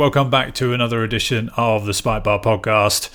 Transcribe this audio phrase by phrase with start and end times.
[0.00, 3.10] welcome back to another edition of the Spike Bar podcast.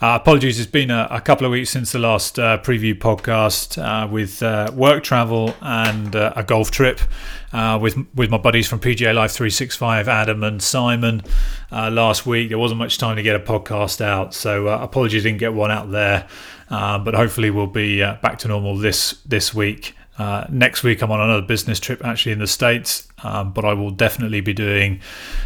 [0.00, 3.76] Uh, apologies, it's been a, a, couple of weeks since the last uh, preview podcast
[3.76, 7.00] uh, with uh, work travel and uh, a golf trip
[7.52, 11.22] uh, with with my buddies from PGA Live 365, Adam and Simon.
[11.72, 15.54] last week, there wasn't much time to get a podcast out, so apologies, didn't get
[15.54, 16.28] one out there.
[16.68, 19.97] but hopefully, we'll be back to normal this this week.
[20.18, 23.72] Uh, next week, I'm on another business trip actually in the States, um, but I
[23.72, 25.00] will definitely be doing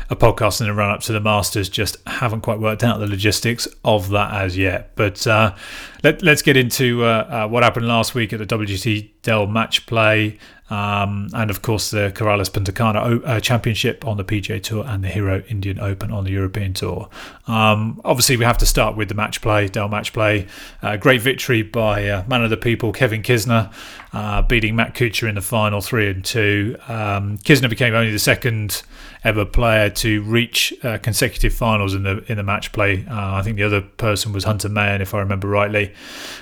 [0.08, 1.68] a podcast in the run up to the Masters.
[1.68, 4.96] Just haven't quite worked out the logistics of that as yet.
[4.96, 5.54] But uh,
[6.02, 9.84] let, us get into uh, uh, what happened last week at the WGC Dell match
[9.84, 10.38] play.
[10.72, 15.08] Um, and of course, the Corales Punta uh, Championship on the PGA Tour and the
[15.08, 17.10] Hero Indian Open on the European Tour.
[17.46, 20.46] Um, obviously, we have to start with the match play, Dell match play.
[20.80, 23.70] Uh, great victory by uh, man of the people, Kevin Kisner,
[24.14, 26.78] uh, beating Matt Kuchar in the final three and two.
[26.88, 28.82] Um, Kisner became only the second
[29.24, 33.04] ever player to reach uh, consecutive finals in the in the match play.
[33.10, 35.92] Uh, I think the other person was Hunter Mahan, if I remember rightly.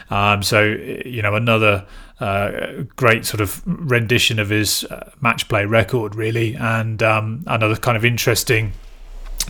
[0.09, 1.85] Um, so you know another
[2.21, 7.77] uh, great sort of rendition of his uh, match play record, really, and um, another
[7.77, 8.73] kind of interesting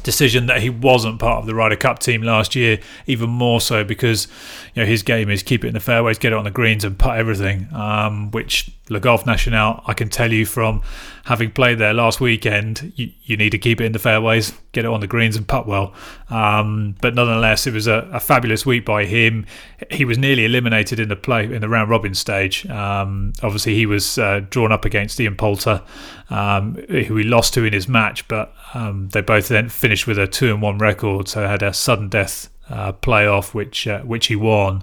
[0.02, 3.84] decision that he wasn't part of the Ryder Cup team last year, even more so
[3.84, 4.28] because
[4.74, 6.84] you know his game is keep it in the fairways, get it on the greens,
[6.84, 7.68] and putt everything.
[7.72, 10.82] Um, which Le Golf National, I can tell you from
[11.24, 14.84] having played there last weekend, you, you need to keep it in the fairways, get
[14.84, 15.94] it on the greens, and putt well.
[16.28, 19.46] Um, but nonetheless, it was a, a, fabulous week by him.
[19.92, 22.66] He was nearly eliminated in the play in the round robin stage.
[22.66, 25.82] Um, obviously, he was uh, drawn up against Ian Poulter,
[26.28, 30.18] um, who he lost to in his match, but um, they both then finished with
[30.18, 34.26] a two and one record, so had a sudden death uh, playoff, which uh, which
[34.26, 34.82] he won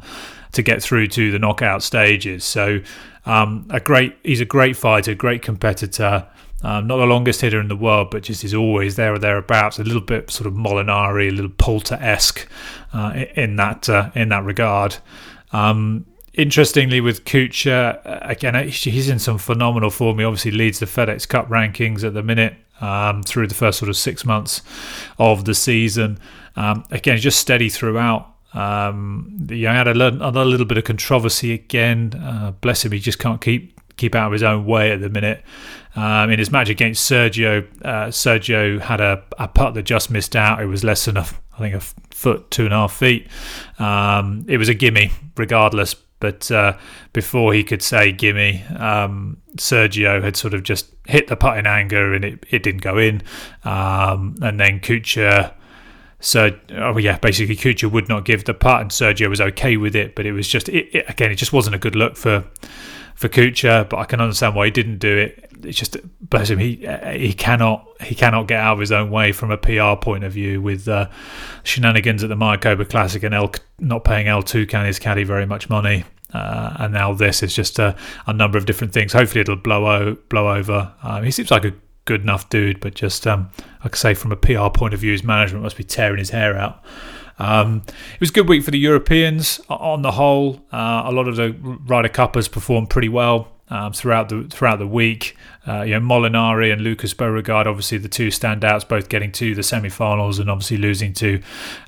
[0.58, 2.44] to get through to the knockout stages.
[2.44, 2.82] So
[3.26, 6.28] um, a great, he's a great fighter, great competitor.
[6.64, 9.78] Um, not the longest hitter in the world, but just is always there or thereabouts.
[9.78, 12.48] A little bit sort of Molinari, a little Poulter esque
[12.94, 14.98] uh, in that uh, in that regard.
[15.52, 20.18] Um, interestingly, with Kuchar, uh, again, uh, he's in some phenomenal form.
[20.18, 23.90] He obviously leads the FedEx Cup rankings at the minute um, through the first sort
[23.90, 24.64] of six months
[25.20, 26.18] of the season.
[26.56, 28.34] Um, again, just steady throughout.
[28.54, 32.14] Um, had a, a, little bit of controversy again.
[32.14, 35.10] Uh, bless him, he just can't keep keep out of his own way at the
[35.10, 35.44] minute.
[35.96, 40.36] Um, in his match against Sergio, uh, Sergio had a, a putt that just missed
[40.36, 40.62] out.
[40.62, 43.28] It was less than a, I think a foot, two and a half feet.
[43.80, 45.96] Um, it was a gimme, regardless.
[46.20, 46.78] But uh,
[47.14, 51.68] before he could say gimme, um, Sergio had sort of just hit the putt in
[51.68, 53.22] anger and it, it didn't go in.
[53.64, 55.54] Um, and then Kuchar
[56.20, 59.96] so, oh yeah, basically Kuchar would not give the putt, and Sergio was okay with
[59.96, 62.44] it, but it was just it, it, again, it just wasn't a good look for
[63.14, 63.88] for Kuchar.
[63.88, 65.50] But I can understand why he didn't do it.
[65.64, 69.32] It's just bless him, he he cannot he cannot get out of his own way
[69.32, 71.08] from a PR point of view with uh,
[71.64, 75.70] shenanigans at the Mayakoba Classic and El, not paying El Tucan his caddy very much
[75.70, 76.04] money.
[76.34, 77.96] Uh, and now this is just a,
[78.26, 79.14] a, number of different things.
[79.14, 80.94] Hopefully, it'll blow o- blow over.
[81.02, 81.74] Um, he seems like a
[82.08, 83.50] good enough dude, but just um,
[83.84, 86.32] like I say, from a PR point of view, his management must be tearing his
[86.32, 86.84] hair out.
[87.38, 90.66] Um, it was a good week for the Europeans on the whole.
[90.74, 94.88] Uh, a lot of the Ryder Cuppers performed pretty well um, throughout the throughout the
[94.88, 95.36] week.
[95.68, 99.62] Uh, you know, Molinari and Lucas Bjerregaard, obviously the two standouts, both getting to the
[99.62, 101.42] semi-finals and obviously losing to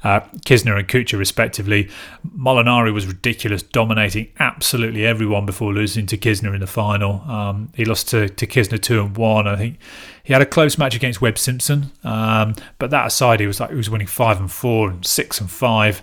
[0.03, 1.89] uh, Kisner and Kuchar respectively.
[2.37, 7.21] Molinari was ridiculous, dominating absolutely everyone before losing to Kisner in the final.
[7.21, 9.47] Um, he lost to, to Kisner two and one.
[9.47, 9.77] I think
[10.23, 13.69] he had a close match against Webb Simpson, um, but that aside, he was like
[13.69, 16.01] he was winning five and four and six and five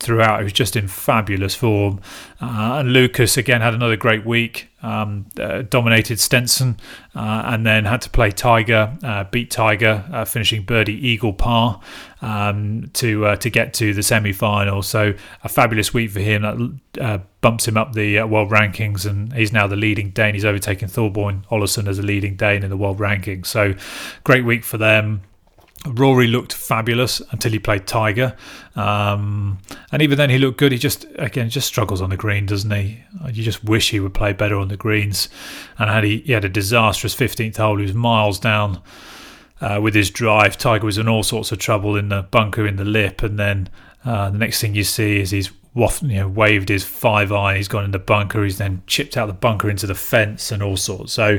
[0.00, 0.38] throughout.
[0.38, 2.00] He was just in fabulous form.
[2.40, 4.68] Uh, and Lucas again had another great week.
[4.80, 6.76] Um, uh, dominated Stenson
[7.16, 11.80] uh, and then had to play Tiger, uh, beat Tiger, uh, finishing birdie eagle par
[12.22, 14.82] um, to uh, to get to the semi final.
[14.82, 16.42] So a fabulous week for him.
[16.92, 20.34] That bumps him up the world rankings, and he's now the leading Dane.
[20.34, 23.46] He's overtaken Thorbjorn Olesen as the leading Dane in the world rankings.
[23.46, 23.74] So
[24.22, 25.22] great week for them.
[25.86, 28.36] Rory looked fabulous until he played Tiger,
[28.74, 29.58] um,
[29.92, 30.72] and even then he looked good.
[30.72, 33.02] He just again just struggles on the green, doesn't he?
[33.32, 35.28] You just wish he would play better on the greens.
[35.78, 37.76] And had he, he had a disastrous 15th hole.
[37.76, 38.82] He was miles down
[39.60, 40.58] uh, with his drive.
[40.58, 43.68] Tiger was in all sorts of trouble in the bunker in the lip, and then
[44.04, 47.56] uh, the next thing you see is he's waft, you know, waved his five iron.
[47.56, 48.42] He's gone in the bunker.
[48.42, 51.12] He's then chipped out the bunker into the fence and all sorts.
[51.12, 51.38] So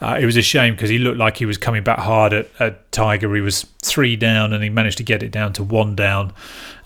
[0.00, 2.48] uh, it was a shame because he looked like he was coming back hard at,
[2.58, 3.34] at, Tiger.
[3.34, 6.32] He was three down and he managed to get it down to one down,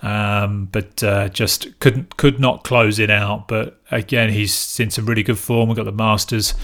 [0.03, 3.47] um, but uh, just couldn't could not close it out.
[3.47, 5.69] But again, he's in some really good form.
[5.69, 6.55] We've got the Masters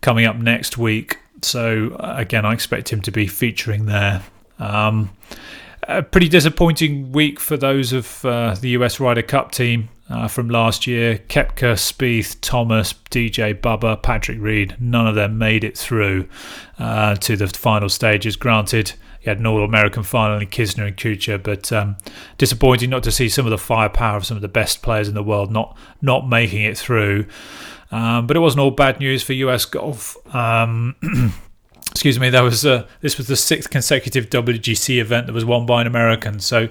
[0.00, 1.18] coming up next week.
[1.42, 4.22] So uh, again, I expect him to be featuring there.
[4.60, 5.10] Um,
[5.88, 10.48] a pretty disappointing week for those of uh, the US Ryder Cup team uh, from
[10.48, 11.18] last year.
[11.28, 16.28] Koepka, Spieth, Thomas, DJ, Bubba, Patrick Reed, none of them made it through
[16.78, 18.36] uh, to the final stages.
[18.36, 18.92] Granted,
[19.22, 21.96] you had an All American final in Kisner and Kuchar, but um,
[22.38, 25.14] disappointing not to see some of the firepower of some of the best players in
[25.14, 27.26] the world not not making it through.
[27.90, 30.16] Um, but it wasn't all bad news for US golf.
[30.34, 30.96] Um,
[31.94, 35.64] excuse me, that was uh, this was the sixth consecutive WGC event that was won
[35.64, 36.40] by an American.
[36.40, 36.68] So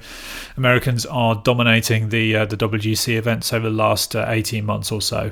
[0.57, 5.01] Americans are dominating the uh, the WGC events over the last uh, eighteen months or
[5.01, 5.31] so.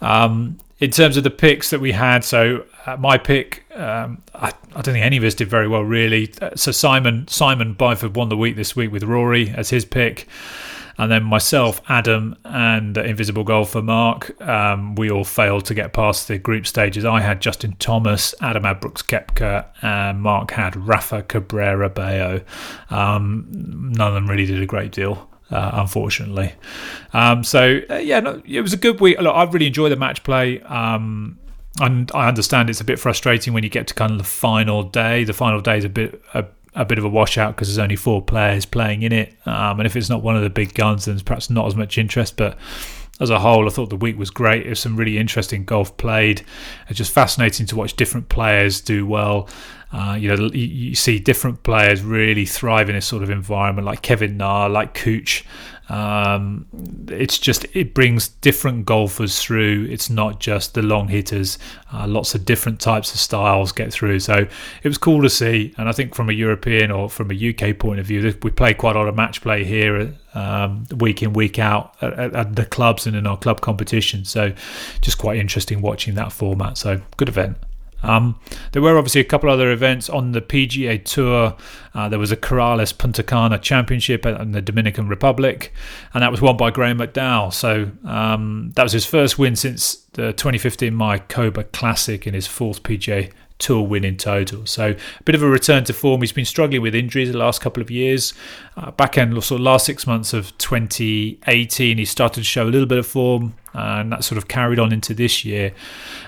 [0.00, 4.48] Um, in terms of the picks that we had, so uh, my pick, um, I,
[4.74, 6.32] I, don't think any of us did very well really.
[6.40, 10.26] Uh, so Simon Simon Byford won the week this week with Rory as his pick.
[11.00, 16.28] And then myself, Adam, and Invisible Golfer Mark, um, we all failed to get past
[16.28, 17.06] the group stages.
[17.06, 22.42] I had Justin Thomas, Adam had Brooks Koepka, and Mark had Rafa Cabrera Bello.
[22.90, 25.26] Um, none of them really did a great deal.
[25.50, 26.52] Uh, unfortunately,
[27.12, 29.18] um, so uh, yeah, no, it was a good week.
[29.18, 30.60] Look, I really enjoyed the match play.
[30.60, 31.38] Um,
[31.80, 34.82] and I understand it's a bit frustrating when you get to kind of the final
[34.82, 35.24] day.
[35.24, 36.44] The final day is a bit a
[36.74, 39.34] a bit of a washout because there's only four players playing in it.
[39.46, 41.74] Um, and if it's not one of the big guns, then there's perhaps not as
[41.74, 42.36] much interest.
[42.36, 42.56] But
[43.20, 44.66] as a whole, I thought the week was great.
[44.66, 46.44] Was some really interesting golf played.
[46.88, 49.48] It's just fascinating to watch different players do well.
[49.92, 53.84] Uh, you know, you, you, see different players really thrive in this sort of environment,
[53.84, 55.44] like Kevin Na, like Cooch,
[55.90, 56.66] um,
[57.08, 59.88] it's just it brings different golfers through.
[59.90, 61.58] It's not just the long hitters.
[61.92, 64.20] Uh, lots of different types of styles get through.
[64.20, 64.46] So
[64.82, 65.74] it was cool to see.
[65.76, 68.72] And I think from a European or from a UK point of view, we play
[68.72, 72.66] quite a lot of match play here um, week in week out at, at, the
[72.66, 74.30] clubs and in our club competitions.
[74.30, 74.52] So
[75.00, 76.78] just quite interesting watching that format.
[76.78, 77.56] So good event.
[78.02, 78.38] Um,
[78.72, 81.56] there were obviously a couple other events on the PGA Tour.
[81.94, 85.72] Uh, there was a Corales Punta Cana Championship in the Dominican Republic,
[86.14, 87.52] and that was won by Graham McDowell.
[87.52, 92.82] So um, that was his first win since the 2015 Mayakoba Classic in his fourth
[92.82, 94.66] PGA tour win in total.
[94.66, 96.20] So a bit of a return to form.
[96.20, 98.34] He's been struggling with injuries the last couple of years.
[98.76, 102.70] Uh, back end, sort of last six months of 2018, he started to show a
[102.70, 105.72] little bit of form, uh, and that sort of carried on into this year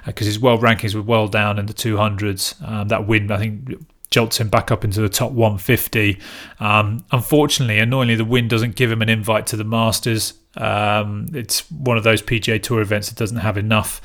[0.06, 2.60] because uh, his world rankings were well down in the 200s.
[2.68, 6.20] Um, that win, I think, jolts him back up into the top 150.
[6.60, 10.34] Um, unfortunately, annoyingly, the win doesn't give him an invite to the Masters.
[10.56, 14.00] Um, it's one of those PGA Tour events that doesn't have enough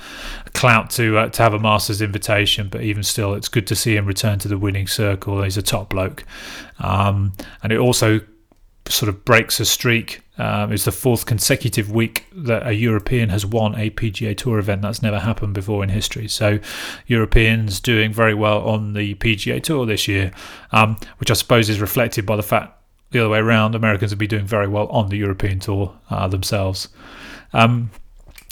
[0.54, 3.96] clout to uh, to have a Masters invitation, but even still, it's good to see
[3.96, 5.44] him return to the winning circle.
[5.44, 6.24] He's a top bloke,
[6.80, 8.22] um, and it also
[8.90, 10.22] sort of breaks a streak.
[10.38, 14.84] Um, it's the fourth consecutive week that a European has won a PGA Tour event.
[14.84, 16.28] That's never happened before in history.
[16.28, 16.60] So,
[17.08, 20.32] Europeans doing very well on the PGA Tour this year,
[20.72, 22.78] um, which I suppose is reflected by the fact
[23.12, 26.28] the other way around, Americans would be doing very well on the European Tour uh,
[26.28, 26.90] themselves.
[27.54, 27.90] Um,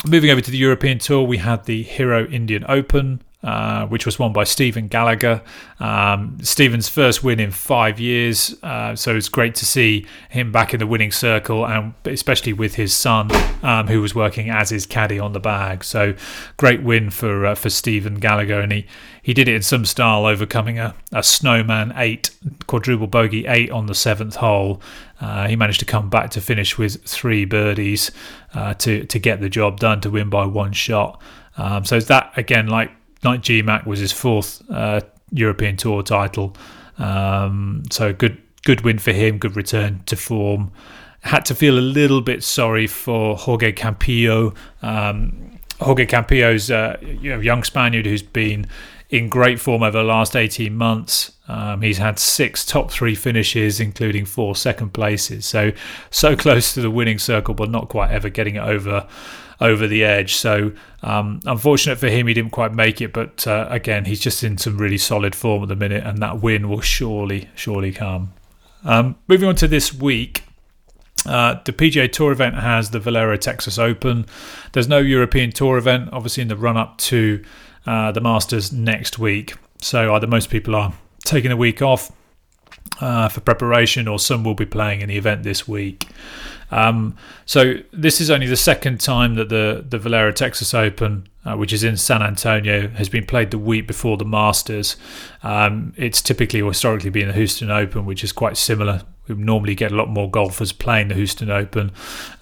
[0.07, 3.21] moving over to the European Tour, we had the Hero Indian Open.
[3.45, 5.39] Uh, which was won by Stephen Gallacher.
[5.79, 10.73] Um, Stephen's first win in five years, uh, so it's great to see him back
[10.73, 13.29] in the winning circle, and especially with his son,
[13.61, 15.83] um, who was working as his caddy on the bag.
[15.83, 16.15] So
[16.57, 18.87] great win for uh, for Stephen Gallacher, and he
[19.21, 22.31] he did it in some style, overcoming a, a snowman eight,
[22.65, 24.81] quadruple bogey eight on the seventh hole.
[25.21, 28.09] Uh, he managed to come back to finish with three birdies
[28.55, 31.21] uh, to to get the job done to win by one shot.
[31.57, 32.89] Um, so that again, like
[33.23, 36.55] like GMAC, was his fourth uh, European Tour title.
[36.97, 39.37] Um, so good good win for him.
[39.37, 40.71] Good return to form.
[41.21, 44.55] Had to feel a little bit sorry for Jorge Campillo.
[44.81, 48.67] Um, Jorge Campillo's uh, you know, young Spaniard who's been
[49.09, 51.31] in great form over the last 18 months.
[51.47, 55.45] Um, he's had six top three finishes, including four second places.
[55.45, 55.71] So,
[56.09, 59.07] so close to the winning circle, but not quite ever getting it over
[59.61, 60.35] over the edge.
[60.35, 60.71] So,
[61.01, 63.13] um, unfortunate for him, he didn't quite make it.
[63.13, 66.41] But uh, again, he's just in some really solid form at the minute, and that
[66.41, 68.33] win will surely, surely come.
[68.83, 70.43] Um, moving on to this week.
[71.25, 74.27] Uh, the PGA Tour event has the Valero Texas Open.
[74.73, 77.43] There's no European Tour event, obviously, in the run up to
[77.87, 79.55] uh, the Masters next week.
[79.81, 80.93] So either most people are
[81.23, 82.11] taking a week off
[83.01, 86.07] uh, for preparation, or some will be playing in the event this week.
[86.71, 91.55] Um, so this is only the second time that the the Valero Texas Open, uh,
[91.55, 94.97] which is in San Antonio, has been played the week before the Masters.
[95.43, 99.03] Um, it's typically or historically been the Houston Open, which is quite similar.
[99.27, 101.91] We normally get a lot more golfers playing the Houston Open,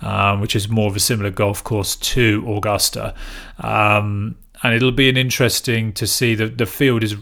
[0.02, 3.14] um, which is more of a similar golf course to Augusta.
[3.60, 7.16] Um, and it'll be an interesting to see that the field is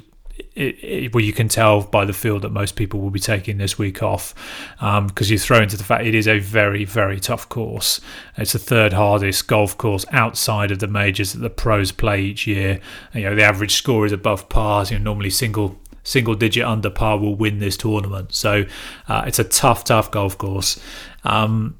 [0.53, 3.57] it, it, well, you can tell by the field that most people will be taking
[3.57, 4.33] this week off
[4.79, 8.01] because um, you throw into the fact it is a very, very tough course.
[8.37, 12.47] It's the third hardest golf course outside of the majors that the pros play each
[12.47, 12.81] year.
[13.13, 14.85] You know, the average score is above par.
[14.89, 18.33] You know, normally single single digit under par will win this tournament.
[18.33, 18.65] So
[19.07, 20.81] uh, it's a tough, tough golf course.
[21.23, 21.77] Um,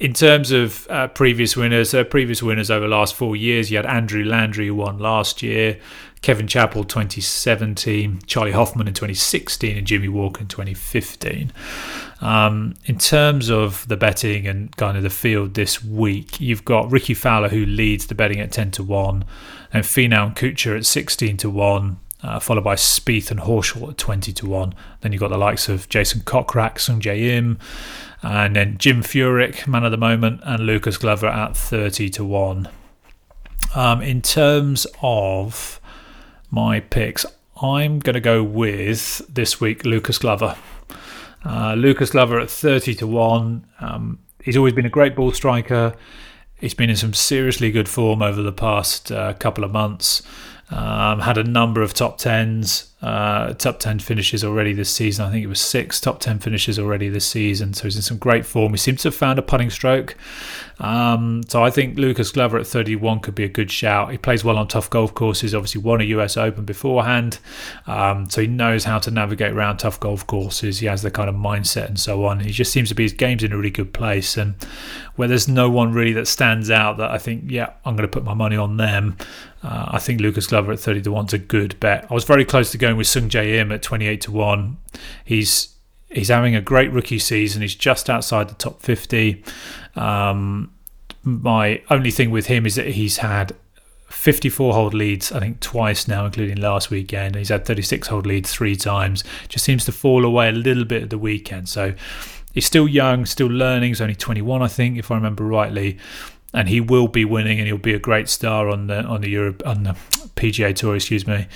[0.00, 3.76] in terms of uh, previous winners, uh, previous winners over the last four years, you
[3.76, 5.78] had Andrew Landry who won last year,
[6.22, 11.52] Kevin Chappell 2017, Charley Hoffman in 2016, and Jimmy Walker in 2015.
[12.22, 16.90] Um, in terms of the betting and kind of the field this week, you've got
[16.90, 19.24] Rickie Fowler who leads the betting at 10 to 1,
[19.70, 21.98] and Finau and Kuchar at 16 to 1.
[22.22, 24.74] Uh, followed by Spieth and Horschel at 20 to 1.
[25.00, 27.58] Then you've got the likes of Jason Kokrak, Sungjae Im,
[28.22, 32.68] and then Jim Furyk, man of the moment, and Lucas Glover at 30 to 1.
[33.74, 35.80] Um, in terms of
[36.50, 37.24] my picks,
[37.62, 40.56] I'm going to go with this week Lucas Glover.
[41.44, 43.66] Uh, Lucas Glover at 30 to 1.
[43.80, 45.94] Um, he's always been a great ball striker.
[46.58, 50.22] He's been in some seriously good form over the past uh, couple of months.
[50.70, 55.24] Um, had a number of top tens, uh, top ten finishes already this season.
[55.24, 57.74] I think it was six top ten finishes already this season.
[57.74, 58.72] So he's in some great form.
[58.72, 60.16] He seems to have found a putting stroke.
[60.78, 64.12] Um, so I think Lucas Glover at 31 could be a good shout.
[64.12, 65.54] He plays well on tough golf courses.
[65.54, 67.38] Obviously won a US Open beforehand,
[67.86, 70.78] um, so he knows how to navigate around tough golf courses.
[70.78, 72.40] He has the kind of mindset and so on.
[72.40, 74.36] He just seems to be his game's in a really good place.
[74.36, 74.54] And
[75.20, 78.10] where there's no one really that stands out that I think, yeah, I'm going to
[78.10, 79.18] put my money on them.
[79.62, 82.06] Uh, I think Lucas Glover at 30 to 1 is a good bet.
[82.10, 84.78] I was very close to going with Sungjae Im at 28 to 1.
[85.22, 85.76] He's
[86.08, 87.60] he's having a great rookie season.
[87.60, 89.44] He's just outside the top 50.
[89.94, 90.72] Um,
[91.22, 93.54] my only thing with him is that he's had
[94.08, 97.34] 54 hold leads, I think, twice now, including last weekend.
[97.34, 99.22] He's had 36 hold leads three times.
[99.48, 101.68] Just seems to fall away a little bit at the weekend.
[101.68, 101.92] So
[102.52, 103.90] he's still young, still learning.
[103.90, 105.98] He's only 21, I think, if I remember rightly
[106.52, 109.30] and he will be winning, and he'll be a great star on the on the
[109.30, 109.92] Europe on the
[110.36, 111.46] PGA Tour, excuse me.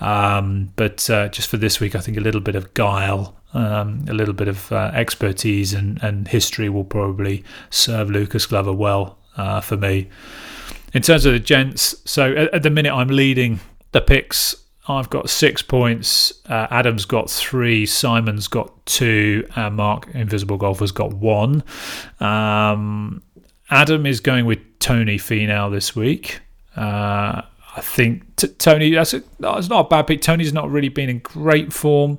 [0.00, 4.04] Um, but uh, just for this week, I think a little bit of guile, um,
[4.08, 9.18] a little bit of uh, expertise and, and history will probably serve Lucas Glover well
[9.36, 10.08] uh, for me.
[10.92, 13.60] In terms of the gents, so at, at, the minute I'm leading
[13.92, 14.56] the picks.
[14.88, 16.32] I've got six points.
[16.46, 17.86] Uh, Adam's got three.
[17.86, 19.46] Simon's got two.
[19.56, 21.62] Mark Invisible Golfer's got one.
[22.18, 23.22] Um,
[23.70, 26.40] Adam is going with Tony Finau this week.
[26.76, 27.42] Uh,
[27.74, 30.20] I think t- Tony, that's, a, that's not a bad pick.
[30.20, 32.18] Tony's not really been in great form.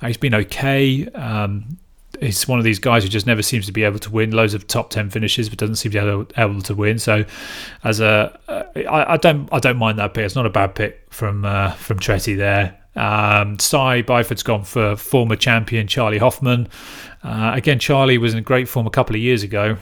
[0.00, 1.08] Uh, he's been okay.
[1.08, 1.78] Um,
[2.22, 4.30] he's one of these guys who just never seems to be able to win.
[4.30, 6.98] Loads of top ten finishes, but doesn't seem to be able, to win.
[6.98, 7.24] So,
[7.84, 10.24] as a, uh, I, I don't, I don't mind that pick.
[10.24, 12.78] It's not a bad pick from uh, from Tretty there.
[12.94, 16.68] Um, Si Byford's gone for former champion Charley Hoffman.
[17.22, 19.76] Uh, again, Charley was in great form a couple of years ago.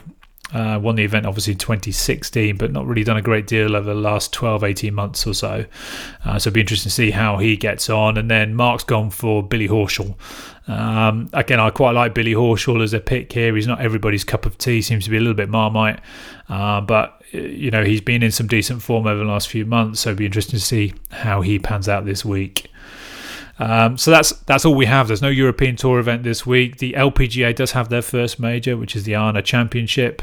[0.52, 3.94] Uh, won the event obviously in 2016, but not really done a great deal over
[3.94, 5.64] the last 12, 18 months or so.
[6.24, 8.16] Uh, so it'll be interesting to see how he gets on.
[8.16, 10.16] And then Mark's gone for Billy Horschel.
[10.66, 13.54] Um, again, I quite like Billy Horschel as a pick here.
[13.54, 16.00] He's not everybody's cup of tea, seems to be a little bit marmite.
[16.48, 20.00] Uh, but, you know, he's been in some decent form over the last few months.
[20.00, 22.70] So it'll be interesting to see how he pans out this week.
[23.60, 25.06] Um, so that's that's all we have.
[25.06, 26.78] There's no European Tour event this week.
[26.78, 30.22] The LPGA does have their first major, which is the ANA Championship.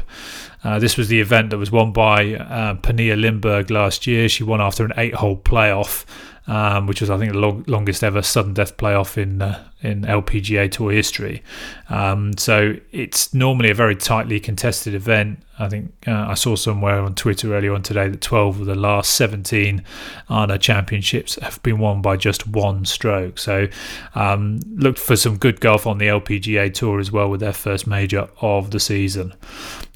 [0.64, 4.28] Uh, this was the event that was won by uh, Pernilla Lindberg last year.
[4.28, 6.04] She won after an eight-hole playoff
[6.48, 10.02] um, which was I think the long, longest ever sudden death playoff in uh, in
[10.02, 11.42] LPGA Tour history.
[11.88, 15.42] Um, so it's normally a very tightly contested event.
[15.58, 18.74] I think uh, I saw somewhere on Twitter earlier on today that 12 of the
[18.74, 19.84] last 17
[20.28, 23.38] ANA championships have been won by just one stroke.
[23.38, 23.68] So
[24.14, 27.86] um, looked for some good golf on the LPGA Tour as well with their first
[27.86, 29.34] major of the season.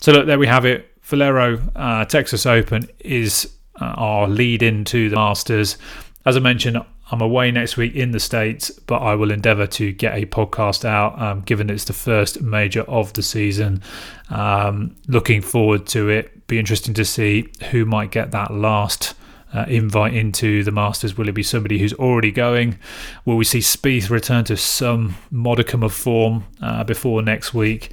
[0.01, 0.89] So look, there we have it.
[1.03, 5.77] Valero uh, Texas Open is uh, our lead into the Masters.
[6.25, 6.79] As I mentioned,
[7.11, 10.85] I'm away next week in the States, but I will endeavour to get a podcast
[10.85, 13.83] out, um, given it's the first major of the season.
[14.31, 16.47] Um, looking forward to it.
[16.47, 19.15] Be interesting to see who might get that last
[19.53, 21.17] uh, invite into the Masters?
[21.17, 22.79] Will it be somebody who's already going?
[23.25, 27.91] Will we see Spieth return to some modicum of form uh, before next week?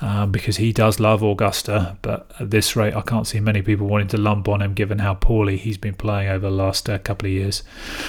[0.00, 3.86] Um, because he does love Augusta, but at this rate, I can't see many people
[3.86, 6.98] wanting to lump on him given how poorly he's been playing over the last uh,
[6.98, 7.62] couple of years.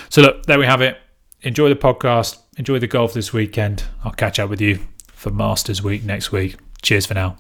[0.10, 0.98] So, look, there we have it.
[1.42, 2.38] Enjoy the podcast.
[2.58, 3.86] Enjoy the golf this weekend.
[4.04, 6.58] I'll catch up with you for Masters Week next week.
[6.82, 7.38] Cheers for now.